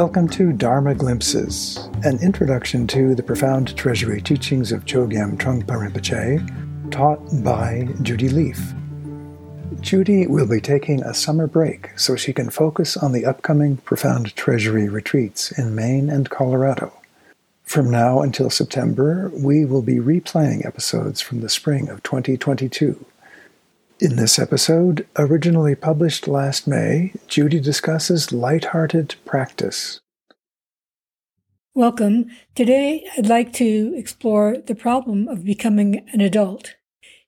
[0.00, 6.90] Welcome to Dharma Glimpses, an introduction to the profound treasury teachings of Chogyam Trungpa Rinpoche,
[6.90, 8.72] taught by Judy Leaf.
[9.82, 14.34] Judy will be taking a summer break so she can focus on the upcoming Profound
[14.36, 16.94] Treasury retreats in Maine and Colorado.
[17.64, 23.04] From now until September, we will be replaying episodes from the spring of 2022.
[24.02, 30.00] In this episode, originally published last May, Judy discusses light-hearted practice.
[31.74, 32.30] Welcome.
[32.54, 36.76] Today, I'd like to explore the problem of becoming an adult.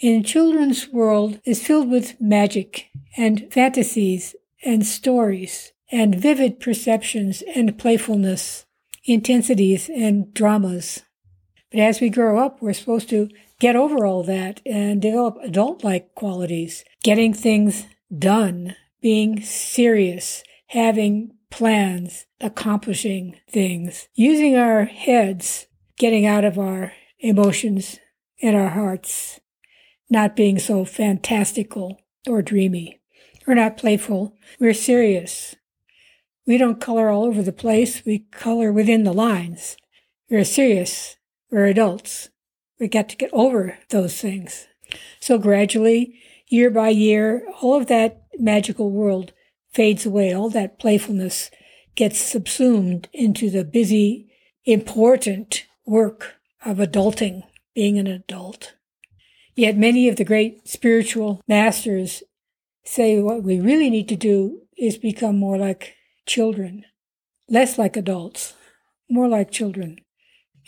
[0.00, 2.86] In children's world is filled with magic
[3.16, 8.66] and fantasies and stories and vivid perceptions and playfulness,
[9.04, 11.02] intensities and dramas.
[11.70, 13.28] But as we grow up, we're supposed to
[13.58, 17.86] get over all that and develop adult like qualities, getting things
[18.16, 27.98] done, being serious, having plans, accomplishing things, using our heads, getting out of our emotions
[28.42, 29.40] and our hearts,
[30.10, 33.00] not being so fantastical or dreamy.
[33.46, 35.54] We're not playful, we're serious.
[36.46, 39.76] We don't color all over the place, we color within the lines.
[40.28, 41.16] We're serious,
[41.50, 42.28] we're adults
[42.78, 44.66] we got to get over those things.
[45.20, 49.32] So gradually, year by year, all of that magical world
[49.72, 50.32] fades away.
[50.32, 51.50] All that playfulness
[51.94, 54.30] gets subsumed into the busy,
[54.64, 57.42] important work of adulting,
[57.74, 58.74] being an adult.
[59.54, 62.22] Yet many of the great spiritual masters
[62.84, 65.94] say what we really need to do is become more like
[66.26, 66.84] children,
[67.48, 68.54] less like adults,
[69.08, 69.98] more like children.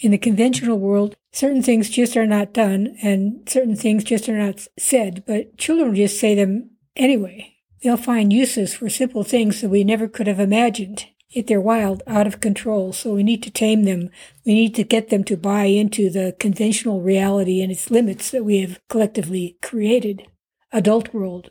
[0.00, 4.38] In the conventional world, certain things just are not done and certain things just are
[4.38, 7.54] not said, but children just say them anyway.
[7.82, 11.06] They'll find uses for simple things that we never could have imagined.
[11.30, 14.08] Yet they're wild, out of control, so we need to tame them.
[14.46, 18.44] We need to get them to buy into the conventional reality and its limits that
[18.44, 20.26] we have collectively created.
[20.72, 21.50] Adult world.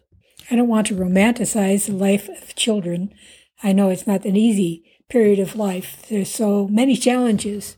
[0.50, 3.14] I don't want to romanticize the life of children.
[3.62, 6.06] I know it's not an easy period of life.
[6.10, 7.78] There's so many challenges.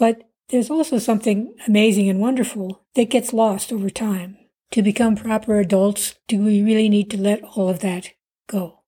[0.00, 4.38] But there's also something amazing and wonderful that gets lost over time.
[4.72, 8.08] To become proper adults, do we really need to let all of that
[8.48, 8.80] go?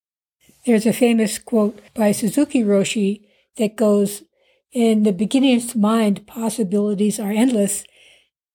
[0.65, 3.27] There's a famous quote by Suzuki Roshi
[3.59, 4.23] that goes,
[4.73, 7.85] In the beginner's mind, possibilities are endless.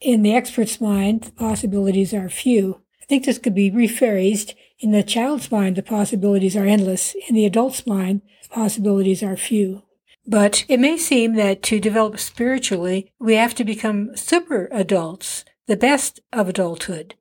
[0.01, 2.81] In the expert's mind, the possibilities are few.
[3.03, 4.56] I think this could be rephrased.
[4.79, 7.16] In the child's mind, the possibilities are endless.
[7.29, 9.84] In the adult's mind, the possibilities are few.
[10.27, 15.77] But it may seem that to develop spiritually, we have to become super adults, the
[15.77, 17.15] best of adulthood.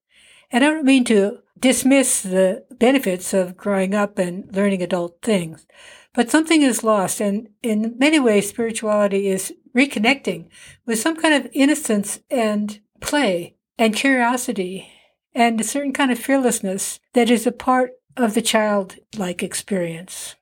[0.50, 5.66] And I don't mean to dismiss the benefits of growing up and learning adult things,
[6.14, 7.20] but something is lost.
[7.20, 10.48] And in many ways, spirituality is reconnecting
[10.84, 14.88] with some kind of innocence and play and curiosity
[15.34, 20.34] and a certain kind of fearlessness that is a part of the childlike experience.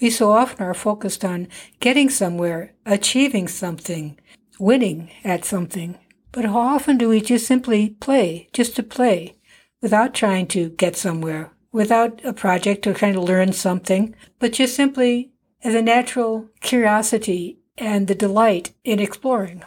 [0.00, 1.48] We so often are focused on
[1.80, 4.18] getting somewhere, achieving something,
[4.58, 5.98] winning at something.
[6.30, 9.36] But how often do we just simply play, just to play,
[9.82, 14.76] without trying to get somewhere, without a project or trying to learn something, but just
[14.76, 15.32] simply
[15.64, 19.64] as a natural curiosity and the delight in exploring?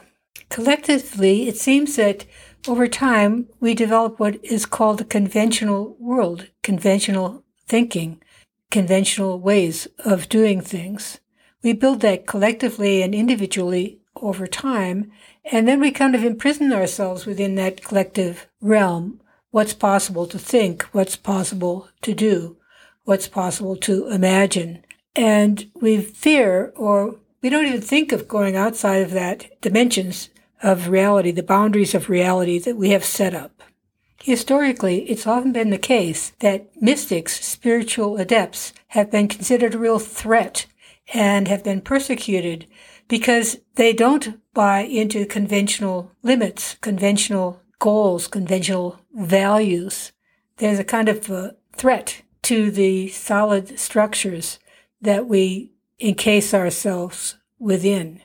[0.50, 2.26] Collectively, it seems that
[2.68, 8.22] over time, we develop what is called a conventional world, conventional thinking,
[8.72, 11.20] conventional ways of doing things.
[11.62, 15.12] We build that collectively and individually over time,
[15.52, 19.22] and then we kind of imprison ourselves within that collective realm.
[19.52, 22.58] What's possible to think, what's possible to do,
[23.04, 24.84] what's possible to imagine.
[25.16, 30.30] And we fear, or we don't even think of going outside of that dimensions
[30.64, 33.62] of reality, the boundaries of reality that we have set up.
[34.24, 39.98] Historically, it's often been the case that mystics, spiritual adepts, have been considered a real
[39.98, 40.68] threat
[41.14, 42.68] and have been persecuted
[43.08, 50.12] because they don't buy into conventional limits, conventional goals, conventional values.
[50.58, 54.60] There's a kind of a threat to the solid structures
[55.02, 58.22] that we encase ourselves within.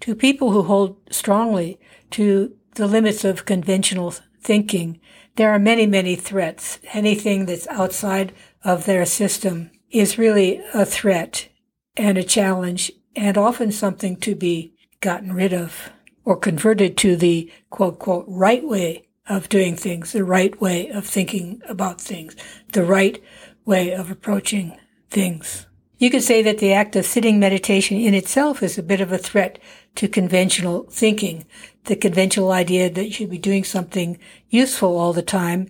[0.00, 1.80] To people who hold strongly
[2.10, 5.00] to the limits of conventional thinking,
[5.38, 6.80] there are many, many threats.
[6.92, 11.48] Anything that's outside of their system is really a threat
[11.96, 15.90] and a challenge and often something to be gotten rid of
[16.24, 21.06] or converted to the quote, quote, right way of doing things, the right way of
[21.06, 22.34] thinking about things,
[22.72, 23.22] the right
[23.64, 24.76] way of approaching
[25.08, 25.66] things.
[25.98, 29.12] You could say that the act of sitting meditation in itself is a bit of
[29.12, 29.60] a threat
[29.96, 31.44] to conventional thinking,
[31.88, 34.18] the conventional idea that you should be doing something
[34.48, 35.68] useful all the time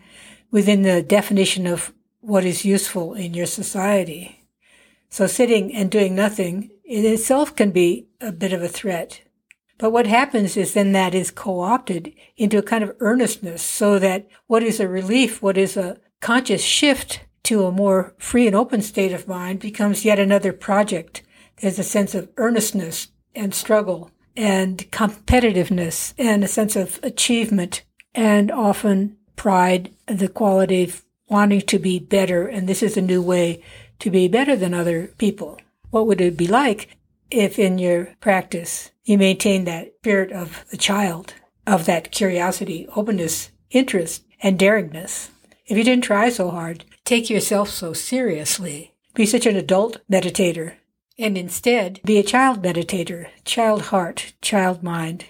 [0.50, 4.44] within the definition of what is useful in your society.
[5.08, 9.22] So sitting and doing nothing in itself can be a bit of a threat.
[9.78, 14.26] But what happens is then that is co-opted into a kind of earnestness so that
[14.48, 18.82] what is a relief, what is a conscious shift to a more free and open
[18.82, 21.22] state of mind becomes yet another project.
[21.60, 27.82] There's a sense of earnestness and struggle and competitiveness and a sense of achievement
[28.14, 32.46] and often pride, the quality of wanting to be better.
[32.46, 33.62] And this is a new way
[33.98, 35.58] to be better than other people.
[35.90, 36.96] What would it be like
[37.32, 41.34] if in your practice you maintain that spirit of the child,
[41.66, 45.30] of that curiosity, openness, interest, and daringness?
[45.66, 50.74] If you didn't try so hard, take yourself so seriously, be such an adult meditator,
[51.18, 55.24] and instead be a child meditator, child heart, child mind.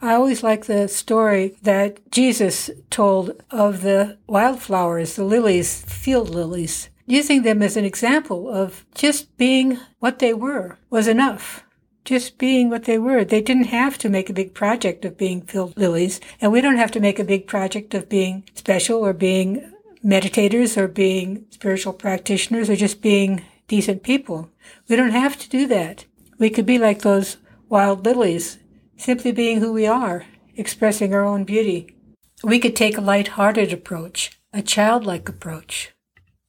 [0.00, 6.90] I always like the story that Jesus told of the wildflowers, the lilies, field lilies,
[7.06, 11.64] using them as an example of just being what they were was enough
[12.06, 13.24] just being what they were.
[13.24, 16.76] They didn't have to make a big project of being field lilies, and we don't
[16.76, 19.72] have to make a big project of being special or being
[20.04, 24.50] meditators or being spiritual practitioners or just being decent people.
[24.88, 26.04] We don't have to do that.
[26.38, 27.36] We could be like those
[27.68, 28.58] wild lilies,
[28.96, 30.26] simply being who we are,
[30.56, 31.96] expressing our own beauty.
[32.44, 35.92] We could take a light-hearted approach, a childlike approach.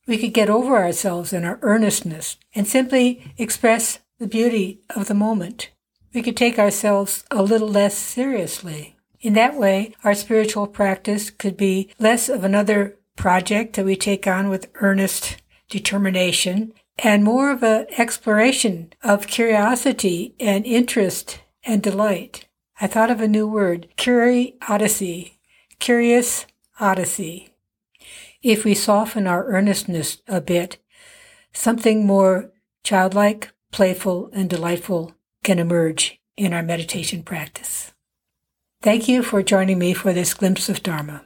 [0.05, 5.13] We could get over ourselves and our earnestness and simply express the beauty of the
[5.13, 5.69] moment.
[6.13, 8.95] We could take ourselves a little less seriously.
[9.19, 14.27] In that way, our spiritual practice could be less of another project that we take
[14.27, 15.37] on with earnest
[15.69, 22.47] determination and more of an exploration of curiodyssey and interest and delight.
[22.79, 25.39] I thought of a new word, curiosity,
[25.79, 26.45] curious
[26.79, 27.49] odyssey.
[28.41, 30.77] If we soften our earnestness a bit,
[31.53, 32.51] something more
[32.83, 35.13] childlike, playful, and delightful
[35.44, 37.94] can emerge in our meditation practice.
[38.81, 41.25] Thank you for joining me for this glimpse of Dharma.